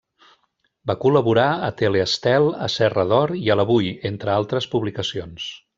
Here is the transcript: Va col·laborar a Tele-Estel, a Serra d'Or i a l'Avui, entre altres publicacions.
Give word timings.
Va 0.91 0.95
col·laborar 1.03 1.45
a 1.67 1.69
Tele-Estel, 1.83 2.49
a 2.69 2.73
Serra 2.79 3.07
d'Or 3.13 3.37
i 3.43 3.45
a 3.57 3.61
l'Avui, 3.61 3.95
entre 4.15 4.37
altres 4.41 4.71
publicacions. 4.77 5.51